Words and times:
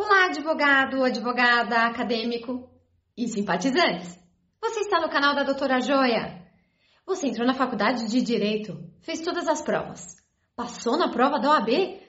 Olá, 0.00 0.26
advogado, 0.26 1.02
advogada, 1.02 1.88
acadêmico 1.88 2.70
e 3.16 3.26
simpatizantes. 3.26 4.16
Você 4.62 4.82
está 4.82 5.00
no 5.00 5.10
canal 5.10 5.34
da 5.34 5.42
Doutora 5.42 5.80
Joia. 5.80 6.40
Você 7.04 7.26
entrou 7.26 7.44
na 7.44 7.52
faculdade 7.52 8.06
de 8.06 8.22
Direito, 8.22 8.78
fez 9.00 9.20
todas 9.20 9.48
as 9.48 9.60
provas, 9.60 10.14
passou 10.54 10.96
na 10.96 11.10
prova 11.10 11.40
da 11.40 11.50
OAB. 11.50 12.00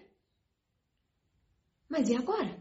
Mas 1.90 2.10
e 2.10 2.16
agora? 2.16 2.60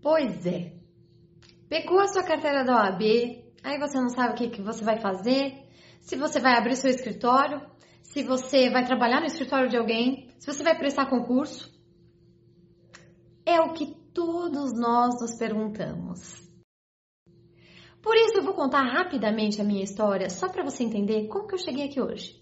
Pois 0.00 0.46
é. 0.46 0.85
Pegou 1.68 1.98
a 1.98 2.06
sua 2.06 2.22
carteira 2.22 2.64
da 2.64 2.76
OAB, 2.76 3.02
aí 3.64 3.78
você 3.78 3.98
não 3.98 4.08
sabe 4.08 4.32
o 4.32 4.36
que, 4.36 4.50
que 4.50 4.62
você 4.62 4.84
vai 4.84 5.00
fazer, 5.00 5.66
se 6.00 6.16
você 6.16 6.38
vai 6.40 6.54
abrir 6.54 6.76
seu 6.76 6.90
escritório, 6.90 7.60
se 8.02 8.22
você 8.22 8.70
vai 8.70 8.84
trabalhar 8.84 9.20
no 9.20 9.26
escritório 9.26 9.68
de 9.68 9.76
alguém, 9.76 10.30
se 10.38 10.46
você 10.46 10.62
vai 10.62 10.78
prestar 10.78 11.10
concurso. 11.10 11.74
É 13.44 13.60
o 13.60 13.72
que 13.72 13.94
todos 14.14 14.72
nós 14.78 15.20
nos 15.20 15.36
perguntamos. 15.36 16.46
Por 18.00 18.14
isso 18.14 18.38
eu 18.38 18.44
vou 18.44 18.54
contar 18.54 18.82
rapidamente 18.82 19.60
a 19.60 19.64
minha 19.64 19.82
história, 19.82 20.30
só 20.30 20.48
para 20.48 20.62
você 20.62 20.84
entender 20.84 21.26
como 21.26 21.48
que 21.48 21.54
eu 21.54 21.58
cheguei 21.58 21.86
aqui 21.86 22.00
hoje. 22.00 22.40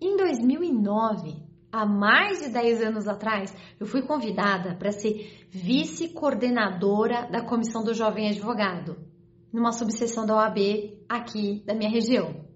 Em 0.00 0.16
2009, 0.16 1.45
há 1.76 1.84
mais 1.84 2.40
de 2.40 2.48
10 2.48 2.82
anos 2.82 3.06
atrás, 3.06 3.54
eu 3.78 3.86
fui 3.86 4.02
convidada 4.02 4.74
para 4.76 4.90
ser 4.90 5.46
vice-coordenadora 5.50 7.28
da 7.30 7.44
Comissão 7.44 7.84
do 7.84 7.92
Jovem 7.92 8.28
Advogado, 8.28 8.96
numa 9.52 9.72
subseção 9.72 10.24
da 10.24 10.36
OAB 10.36 10.58
aqui 11.08 11.62
da 11.66 11.74
minha 11.74 11.90
região. 11.90 12.46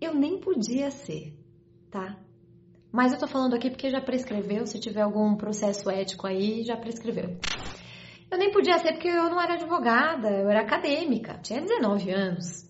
Eu 0.00 0.14
nem 0.14 0.38
podia 0.38 0.90
ser, 0.90 1.36
tá? 1.90 2.16
Mas 2.92 3.12
eu 3.12 3.18
tô 3.18 3.26
falando 3.26 3.54
aqui 3.54 3.68
porque 3.68 3.90
já 3.90 4.00
prescreveu, 4.00 4.66
se 4.66 4.78
tiver 4.78 5.02
algum 5.02 5.36
processo 5.36 5.90
ético 5.90 6.26
aí, 6.26 6.62
já 6.64 6.76
prescreveu. 6.76 7.36
Eu 8.30 8.38
nem 8.38 8.52
podia 8.52 8.78
ser 8.78 8.92
porque 8.92 9.08
eu 9.08 9.28
não 9.28 9.40
era 9.40 9.54
advogada, 9.54 10.28
eu 10.28 10.48
era 10.48 10.60
acadêmica, 10.60 11.38
tinha 11.42 11.60
19 11.60 12.10
anos. 12.10 12.68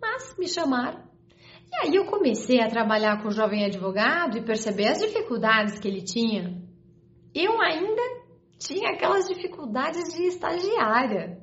Mas 0.00 0.36
me 0.38 0.48
chamaram 0.48 1.13
e 1.74 1.86
aí 1.86 1.96
eu 1.96 2.04
comecei 2.06 2.60
a 2.60 2.68
trabalhar 2.68 3.20
com 3.20 3.28
o 3.28 3.32
jovem 3.32 3.64
advogado 3.64 4.38
e 4.38 4.44
perceber 4.44 4.88
as 4.88 4.98
dificuldades 4.98 5.78
que 5.78 5.88
ele 5.88 6.02
tinha. 6.02 6.62
Eu 7.34 7.60
ainda 7.60 8.02
tinha 8.58 8.90
aquelas 8.90 9.26
dificuldades 9.26 10.14
de 10.14 10.22
estagiária. 10.24 11.42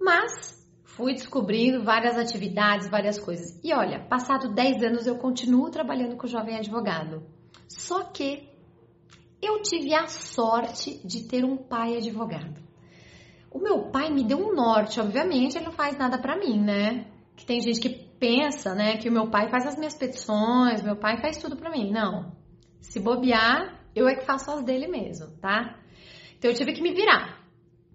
Mas 0.00 0.58
fui 0.84 1.14
descobrindo 1.14 1.84
várias 1.84 2.18
atividades, 2.18 2.90
várias 2.90 3.18
coisas. 3.18 3.58
E 3.62 3.72
olha, 3.72 4.00
passado 4.00 4.52
10 4.52 4.82
anos 4.82 5.06
eu 5.06 5.16
continuo 5.16 5.70
trabalhando 5.70 6.16
com 6.16 6.26
o 6.26 6.30
jovem 6.30 6.56
advogado. 6.56 7.22
Só 7.68 8.02
que 8.02 8.48
eu 9.40 9.62
tive 9.62 9.94
a 9.94 10.08
sorte 10.08 11.00
de 11.06 11.28
ter 11.28 11.44
um 11.44 11.56
pai 11.56 11.96
advogado. 11.96 12.60
O 13.50 13.60
meu 13.60 13.90
pai 13.90 14.10
me 14.10 14.24
deu 14.24 14.38
um 14.38 14.54
norte, 14.54 15.00
obviamente, 15.00 15.56
ele 15.56 15.66
não 15.66 15.72
faz 15.72 15.96
nada 15.96 16.18
para 16.18 16.36
mim, 16.36 16.60
né? 16.60 17.06
Que 17.38 17.46
tem 17.46 17.60
gente 17.60 17.78
que 17.78 17.88
pensa, 18.18 18.74
né, 18.74 18.96
que 18.96 19.08
o 19.08 19.12
meu 19.12 19.30
pai 19.30 19.48
faz 19.48 19.64
as 19.64 19.76
minhas 19.76 19.94
petições, 19.94 20.82
meu 20.82 20.96
pai 20.96 21.20
faz 21.20 21.38
tudo 21.38 21.56
para 21.56 21.70
mim. 21.70 21.88
Não. 21.88 22.32
Se 22.80 22.98
bobear, 22.98 23.80
eu 23.94 24.08
é 24.08 24.16
que 24.16 24.26
faço 24.26 24.50
as 24.50 24.64
dele 24.64 24.88
mesmo, 24.88 25.28
tá? 25.40 25.78
Então 26.36 26.50
eu 26.50 26.56
tive 26.56 26.72
que 26.72 26.82
me 26.82 26.92
virar. 26.92 27.38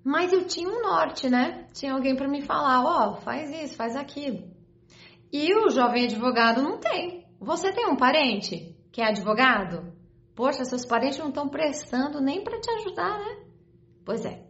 Mas 0.01 0.31
eu 0.31 0.47
tinha 0.47 0.69
um 0.69 0.81
norte, 0.81 1.29
né? 1.29 1.67
Tinha 1.73 1.93
alguém 1.93 2.15
para 2.15 2.27
me 2.27 2.41
falar, 2.41 2.83
ó, 2.85 3.11
oh, 3.11 3.15
faz 3.21 3.51
isso, 3.51 3.75
faz 3.75 3.97
aquilo. 3.97 4.49
E 5.31 5.53
o 5.53 5.69
jovem 5.69 6.05
advogado 6.05 6.61
não 6.61 6.79
tem. 6.79 7.25
Você 7.39 7.73
tem 7.73 7.85
um 7.85 7.97
parente 7.97 8.73
que 8.93 9.01
é 9.01 9.07
advogado? 9.07 9.93
Poxa, 10.33 10.63
seus 10.63 10.85
parentes 10.85 11.19
não 11.19 11.29
estão 11.29 11.49
prestando 11.49 12.21
nem 12.21 12.43
para 12.43 12.61
te 12.61 12.69
ajudar, 12.71 13.19
né? 13.19 13.43
Pois 14.05 14.25
é. 14.25 14.45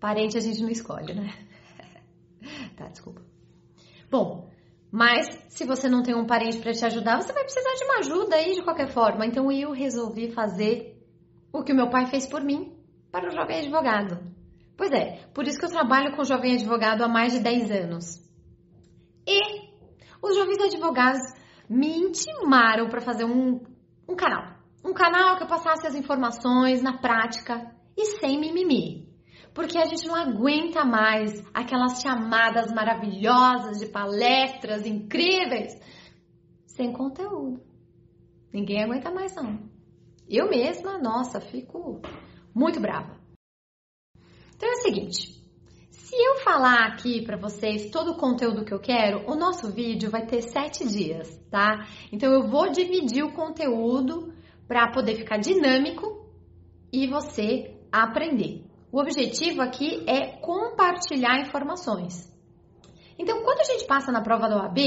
Parente 0.00 0.36
a 0.36 0.40
gente 0.40 0.60
não 0.62 0.68
escolhe, 0.68 1.14
né? 1.14 1.28
tá, 2.76 2.88
desculpa. 2.88 3.22
Bom, 4.10 4.48
mas 4.90 5.26
se 5.48 5.64
você 5.64 5.88
não 5.88 6.02
tem 6.02 6.14
um 6.14 6.26
parente 6.26 6.58
para 6.58 6.72
te 6.72 6.84
ajudar, 6.84 7.20
você 7.20 7.32
vai 7.32 7.44
precisar 7.44 7.74
de 7.74 7.84
uma 7.84 7.98
ajuda 7.98 8.36
aí 8.36 8.54
de 8.54 8.62
qualquer 8.62 8.88
forma. 8.88 9.26
Então 9.26 9.52
eu 9.52 9.70
resolvi 9.70 10.30
fazer 10.30 10.96
o 11.52 11.62
que 11.62 11.72
o 11.72 11.76
meu 11.76 11.90
pai 11.90 12.06
fez 12.06 12.26
por 12.26 12.42
mim 12.42 12.74
para 13.12 13.28
o 13.28 13.30
jovem 13.30 13.58
advogado. 13.58 14.18
Pois 14.76 14.90
é, 14.92 15.26
por 15.34 15.46
isso 15.46 15.58
que 15.58 15.66
eu 15.66 15.70
trabalho 15.70 16.14
com 16.14 16.22
o 16.22 16.24
jovem 16.24 16.54
advogado 16.54 17.02
há 17.02 17.08
mais 17.08 17.32
de 17.32 17.40
10 17.40 17.70
anos. 17.70 18.04
E 19.26 19.40
os 20.22 20.36
jovens 20.36 20.58
advogados 20.60 21.22
me 21.68 21.98
intimaram 21.98 22.88
para 22.88 23.00
fazer 23.00 23.24
um, 23.24 23.60
um 24.08 24.16
canal. 24.16 24.56
Um 24.84 24.94
canal 24.94 25.36
que 25.36 25.42
eu 25.42 25.48
passasse 25.48 25.86
as 25.86 25.94
informações 25.94 26.80
na 26.80 26.98
prática 26.98 27.74
e 27.96 28.06
sem 28.06 28.38
mimimi 28.38 29.07
porque 29.54 29.78
a 29.78 29.86
gente 29.86 30.06
não 30.06 30.14
aguenta 30.14 30.84
mais 30.84 31.44
aquelas 31.52 32.00
chamadas 32.00 32.72
maravilhosas 32.72 33.78
de 33.78 33.86
palestras 33.86 34.86
incríveis 34.86 35.78
sem 36.66 36.92
conteúdo. 36.92 37.60
Ninguém 38.52 38.84
aguenta 38.84 39.10
mais 39.10 39.34
não. 39.34 39.68
Eu 40.28 40.48
mesma, 40.48 40.98
nossa, 40.98 41.40
fico 41.40 42.00
muito 42.54 42.80
brava. 42.80 43.18
Então 44.54 44.68
é 44.68 44.72
o 44.72 44.82
seguinte, 44.82 45.38
se 45.90 46.16
eu 46.16 46.36
falar 46.36 46.86
aqui 46.86 47.24
para 47.24 47.36
vocês 47.36 47.90
todo 47.90 48.12
o 48.12 48.16
conteúdo 48.16 48.64
que 48.64 48.72
eu 48.72 48.80
quero, 48.80 49.30
o 49.30 49.36
nosso 49.36 49.70
vídeo 49.70 50.10
vai 50.10 50.26
ter 50.26 50.42
sete 50.42 50.88
dias, 50.88 51.28
tá? 51.50 51.86
Então 52.12 52.32
eu 52.32 52.48
vou 52.48 52.70
dividir 52.70 53.22
o 53.22 53.32
conteúdo 53.32 54.32
para 54.66 54.90
poder 54.90 55.16
ficar 55.16 55.38
dinâmico 55.38 56.26
e 56.92 57.06
você 57.06 57.78
aprender. 57.90 58.67
O 58.90 59.00
objetivo 59.00 59.60
aqui 59.60 60.02
é 60.06 60.38
compartilhar 60.40 61.40
informações. 61.40 62.32
Então, 63.18 63.42
quando 63.42 63.60
a 63.60 63.64
gente 63.64 63.86
passa 63.86 64.10
na 64.10 64.22
prova 64.22 64.48
da 64.48 64.56
OAB, 64.56 64.78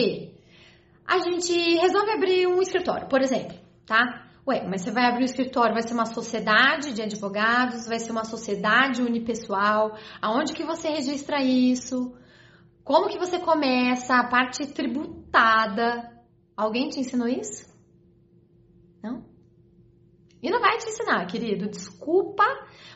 a 1.06 1.20
gente 1.20 1.54
resolve 1.76 2.12
abrir 2.12 2.48
um 2.48 2.62
escritório, 2.62 3.08
por 3.08 3.22
exemplo, 3.22 3.58
tá? 3.86 4.28
Ué, 4.48 4.66
mas 4.68 4.82
você 4.82 4.92
vai 4.92 5.06
abrir 5.06 5.22
um 5.22 5.26
escritório, 5.26 5.74
vai 5.74 5.84
ser 5.84 5.94
uma 5.94 6.06
sociedade 6.06 6.94
de 6.94 7.02
advogados, 7.02 7.88
vai 7.88 8.00
ser 8.00 8.12
uma 8.12 8.24
sociedade 8.24 9.02
unipessoal, 9.02 9.96
aonde 10.20 10.54
que 10.54 10.64
você 10.64 10.90
registra 10.90 11.44
isso? 11.44 12.16
Como 12.84 13.08
que 13.08 13.20
você 13.20 13.38
começa 13.38 14.16
a 14.16 14.28
parte 14.28 14.66
tributada? 14.68 16.10
Alguém 16.58 16.90
te 16.90 17.00
ensinou 17.00 17.28
isso? 17.28 17.71
E 20.42 20.50
não 20.50 20.60
vai 20.60 20.78
te 20.78 20.90
ensinar, 20.90 21.26
querido. 21.28 21.70
Desculpa, 21.70 22.44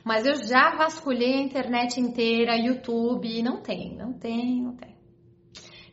mas 0.04 0.26
eu 0.26 0.36
já 0.36 0.76
vasculhei 0.76 1.36
a 1.36 1.44
internet 1.44 2.00
inteira, 2.00 2.58
YouTube, 2.58 3.44
não 3.44 3.62
tem, 3.62 3.96
não 3.96 4.14
tem, 4.14 4.62
não 4.62 4.76
tem. 4.76 4.96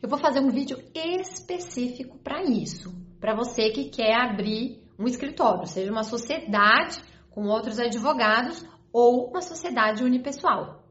Eu 0.02 0.08
vou 0.08 0.18
fazer 0.18 0.40
um 0.40 0.50
vídeo 0.50 0.78
específico 0.94 2.18
para 2.18 2.42
isso, 2.42 2.90
para 3.20 3.36
você 3.36 3.70
que 3.70 3.90
quer 3.90 4.14
abrir 4.14 4.82
um 4.98 5.06
escritório, 5.06 5.66
seja 5.66 5.92
uma 5.92 6.02
sociedade 6.02 7.00
com 7.30 7.46
outros 7.46 7.78
advogados 7.78 8.66
ou 8.92 9.28
uma 9.28 9.40
sociedade 9.40 10.02
unipessoal. 10.02 10.82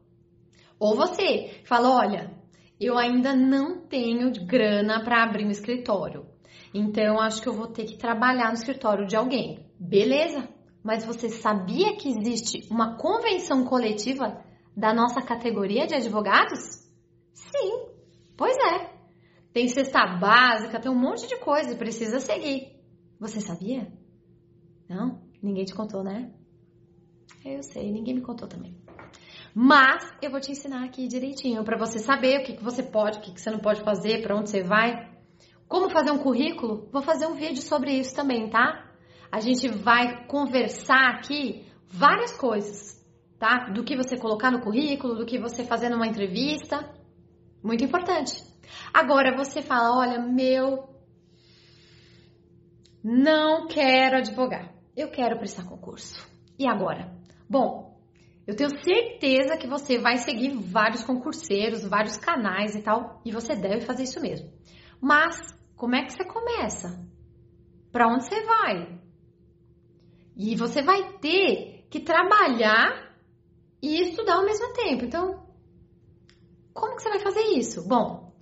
Ou 0.78 0.96
você 0.96 1.60
fala, 1.64 1.90
olha, 1.90 2.34
eu 2.80 2.98
ainda 2.98 3.34
não 3.34 3.86
tenho 3.86 4.32
grana 4.44 5.04
para 5.04 5.22
abrir 5.22 5.46
um 5.46 5.50
escritório. 5.50 6.26
Então 6.74 7.20
acho 7.20 7.42
que 7.42 7.48
eu 7.48 7.52
vou 7.52 7.68
ter 7.68 7.84
que 7.84 7.96
trabalhar 7.96 8.48
no 8.48 8.54
escritório 8.54 9.06
de 9.06 9.14
alguém. 9.14 9.64
Beleza? 9.82 10.48
Mas 10.82 11.04
você 11.04 11.28
sabia 11.28 11.96
que 11.96 12.08
existe 12.08 12.66
uma 12.70 12.96
convenção 12.96 13.64
coletiva 13.64 14.44
da 14.76 14.94
nossa 14.94 15.20
categoria 15.20 15.86
de 15.86 15.94
advogados? 15.94 16.88
Sim, 17.34 17.88
pois 18.36 18.56
é. 18.56 18.92
Tem 19.52 19.68
cesta 19.68 20.06
básica, 20.18 20.80
tem 20.80 20.90
um 20.90 20.98
monte 20.98 21.26
de 21.26 21.36
coisa 21.38 21.72
e 21.72 21.76
precisa 21.76 22.20
seguir. 22.20 22.80
Você 23.18 23.40
sabia? 23.40 23.92
Não? 24.88 25.20
Ninguém 25.42 25.64
te 25.64 25.74
contou, 25.74 26.02
né? 26.02 26.32
Eu 27.44 27.62
sei, 27.62 27.90
ninguém 27.90 28.14
me 28.14 28.22
contou 28.22 28.48
também. 28.48 28.76
Mas 29.54 30.10
eu 30.22 30.30
vou 30.30 30.40
te 30.40 30.52
ensinar 30.52 30.84
aqui 30.84 31.06
direitinho 31.08 31.64
para 31.64 31.76
você 31.76 31.98
saber 31.98 32.40
o 32.40 32.44
que, 32.44 32.54
que 32.54 32.64
você 32.64 32.82
pode, 32.82 33.18
o 33.18 33.20
que, 33.20 33.32
que 33.32 33.40
você 33.40 33.50
não 33.50 33.58
pode 33.58 33.82
fazer, 33.82 34.22
para 34.22 34.36
onde 34.36 34.48
você 34.48 34.62
vai. 34.62 35.10
Como 35.68 35.90
fazer 35.90 36.12
um 36.12 36.18
currículo? 36.18 36.88
Vou 36.92 37.02
fazer 37.02 37.26
um 37.26 37.34
vídeo 37.34 37.60
sobre 37.60 37.92
isso 37.92 38.14
também, 38.14 38.48
tá? 38.48 38.91
A 39.32 39.40
gente 39.40 39.66
vai 39.66 40.26
conversar 40.26 41.14
aqui 41.14 41.64
várias 41.88 42.36
coisas, 42.36 43.02
tá? 43.38 43.70
Do 43.70 43.82
que 43.82 43.96
você 43.96 44.18
colocar 44.18 44.50
no 44.50 44.60
currículo, 44.60 45.16
do 45.16 45.24
que 45.24 45.38
você 45.38 45.64
fazer 45.64 45.88
numa 45.88 46.06
entrevista. 46.06 46.86
Muito 47.64 47.82
importante. 47.82 48.44
Agora 48.92 49.34
você 49.34 49.62
fala: 49.62 49.98
olha, 49.98 50.20
meu, 50.20 50.86
não 53.02 53.66
quero 53.66 54.18
advogar, 54.18 54.74
eu 54.94 55.10
quero 55.10 55.38
prestar 55.38 55.64
concurso. 55.64 56.30
E 56.58 56.66
agora? 56.68 57.10
Bom, 57.48 57.90
Eu 58.44 58.56
tenho 58.56 58.70
certeza 58.82 59.56
que 59.56 59.68
você 59.68 59.98
vai 59.98 60.16
seguir 60.16 60.50
vários 60.56 61.04
concurseiros, 61.04 61.84
vários 61.84 62.16
canais 62.16 62.74
e 62.74 62.82
tal, 62.82 63.20
e 63.24 63.30
você 63.30 63.54
deve 63.54 63.82
fazer 63.82 64.02
isso 64.02 64.20
mesmo. 64.20 64.50
Mas 65.00 65.36
como 65.76 65.94
é 65.94 66.04
que 66.04 66.12
você 66.12 66.24
começa? 66.24 67.08
Para 67.92 68.08
onde 68.08 68.24
você 68.24 68.42
vai? 68.42 69.01
E 70.42 70.56
você 70.56 70.82
vai 70.82 71.18
ter 71.20 71.86
que 71.88 72.00
trabalhar 72.00 73.14
e 73.80 74.02
estudar 74.02 74.34
ao 74.34 74.44
mesmo 74.44 74.72
tempo. 74.72 75.04
Então, 75.04 75.46
como 76.74 76.96
que 76.96 77.02
você 77.02 77.10
vai 77.10 77.20
fazer 77.20 77.42
isso? 77.56 77.86
Bom, 77.86 78.34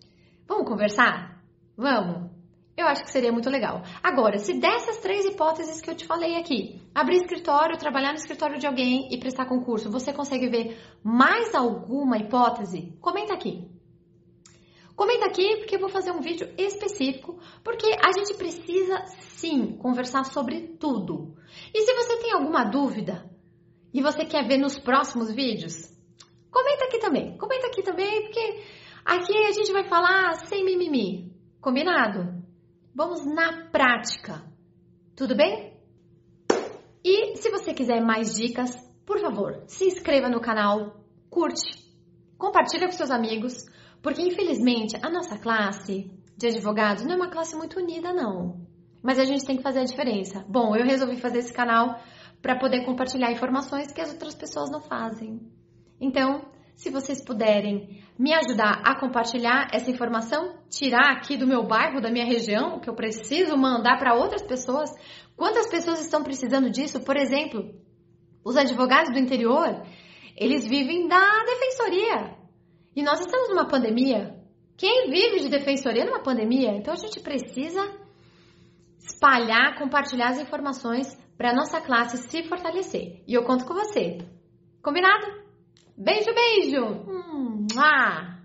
vamos 0.48 0.66
conversar? 0.66 1.44
Vamos? 1.76 2.30
Eu 2.74 2.86
acho 2.86 3.04
que 3.04 3.10
seria 3.10 3.30
muito 3.30 3.50
legal. 3.50 3.82
Agora, 4.02 4.38
se 4.38 4.58
dessas 4.58 4.96
três 4.96 5.26
hipóteses 5.26 5.82
que 5.82 5.90
eu 5.90 5.94
te 5.94 6.06
falei 6.06 6.36
aqui, 6.36 6.80
abrir 6.94 7.16
escritório, 7.16 7.76
trabalhar 7.76 8.12
no 8.12 8.18
escritório 8.18 8.58
de 8.58 8.66
alguém 8.66 9.12
e 9.12 9.18
prestar 9.18 9.44
concurso, 9.44 9.90
você 9.90 10.10
consegue 10.10 10.48
ver 10.48 10.80
mais 11.04 11.54
alguma 11.54 12.16
hipótese? 12.16 12.96
Comenta 12.98 13.34
aqui. 13.34 13.68
Comenta 15.00 15.24
aqui 15.24 15.56
porque 15.56 15.76
eu 15.76 15.80
vou 15.80 15.88
fazer 15.88 16.10
um 16.10 16.20
vídeo 16.20 16.52
específico, 16.58 17.40
porque 17.64 17.86
a 17.86 18.12
gente 18.12 18.36
precisa 18.36 19.02
sim 19.38 19.78
conversar 19.78 20.24
sobre 20.24 20.76
tudo. 20.78 21.34
E 21.72 21.80
se 21.80 21.94
você 21.94 22.18
tem 22.18 22.32
alguma 22.32 22.64
dúvida 22.64 23.24
e 23.94 24.02
você 24.02 24.26
quer 24.26 24.46
ver 24.46 24.58
nos 24.58 24.78
próximos 24.78 25.32
vídeos, 25.32 25.72
comenta 26.50 26.84
aqui 26.84 26.98
também. 26.98 27.34
Comenta 27.38 27.68
aqui 27.68 27.82
também, 27.82 28.24
porque 28.24 28.62
aqui 29.02 29.38
a 29.38 29.52
gente 29.52 29.72
vai 29.72 29.88
falar 29.88 30.34
sem 30.44 30.66
mimimi. 30.66 31.34
Combinado? 31.62 32.44
Vamos 32.94 33.24
na 33.24 33.70
prática. 33.70 34.44
Tudo 35.16 35.34
bem? 35.34 35.80
E 37.02 37.36
se 37.36 37.48
você 37.48 37.72
quiser 37.72 38.04
mais 38.04 38.34
dicas, 38.34 38.76
por 39.06 39.18
favor, 39.18 39.62
se 39.66 39.86
inscreva 39.86 40.28
no 40.28 40.42
canal, 40.42 41.02
curte, 41.30 41.90
compartilha 42.36 42.84
com 42.84 42.92
seus 42.92 43.10
amigos, 43.10 43.64
porque 44.02 44.22
infelizmente 44.22 44.96
a 45.02 45.10
nossa 45.10 45.38
classe 45.38 46.10
de 46.36 46.46
advogados 46.46 47.04
não 47.04 47.12
é 47.12 47.16
uma 47.16 47.30
classe 47.30 47.54
muito 47.56 47.78
unida 47.78 48.12
não. 48.12 48.66
Mas 49.02 49.18
a 49.18 49.24
gente 49.24 49.44
tem 49.44 49.56
que 49.56 49.62
fazer 49.62 49.80
a 49.80 49.84
diferença. 49.84 50.44
Bom, 50.48 50.76
eu 50.76 50.84
resolvi 50.84 51.16
fazer 51.16 51.38
esse 51.38 51.52
canal 51.52 52.00
para 52.42 52.58
poder 52.58 52.84
compartilhar 52.84 53.30
informações 53.30 53.92
que 53.92 54.00
as 54.00 54.12
outras 54.12 54.34
pessoas 54.34 54.70
não 54.70 54.80
fazem. 54.80 55.40
Então, 56.00 56.42
se 56.74 56.90
vocês 56.90 57.22
puderem 57.22 58.02
me 58.18 58.32
ajudar 58.32 58.82
a 58.84 58.98
compartilhar 58.98 59.68
essa 59.72 59.90
informação, 59.90 60.54
tirar 60.70 61.12
aqui 61.12 61.36
do 61.36 61.46
meu 61.46 61.62
bairro, 61.66 62.00
da 62.00 62.10
minha 62.10 62.24
região, 62.24 62.80
que 62.80 62.88
eu 62.88 62.94
preciso 62.94 63.56
mandar 63.56 63.98
para 63.98 64.14
outras 64.14 64.42
pessoas. 64.42 64.90
Quantas 65.36 65.68
pessoas 65.68 66.00
estão 66.00 66.22
precisando 66.22 66.70
disso? 66.70 67.00
Por 67.00 67.16
exemplo, 67.16 67.74
os 68.42 68.56
advogados 68.56 69.12
do 69.12 69.18
interior, 69.18 69.82
eles 70.36 70.66
vivem 70.66 71.06
da 71.06 71.44
defensoria. 71.44 72.39
E 72.94 73.02
nós 73.02 73.20
estamos 73.20 73.48
numa 73.48 73.68
pandemia. 73.68 74.36
Quem 74.76 75.10
vive 75.10 75.40
de 75.40 75.48
defensoria 75.48 76.04
numa 76.04 76.22
pandemia? 76.22 76.70
Então 76.72 76.94
a 76.94 76.96
gente 76.96 77.20
precisa 77.20 77.80
espalhar, 78.98 79.78
compartilhar 79.78 80.30
as 80.30 80.40
informações 80.40 81.06
para 81.36 81.50
a 81.50 81.54
nossa 81.54 81.80
classe 81.80 82.16
se 82.16 82.42
fortalecer. 82.44 83.22
E 83.26 83.34
eu 83.34 83.44
conto 83.44 83.64
com 83.64 83.74
você. 83.74 84.18
Combinado? 84.82 85.26
Beijo, 85.96 86.34
beijo! 86.34 86.84
Hum, 87.06 87.66
ah. 87.78 88.39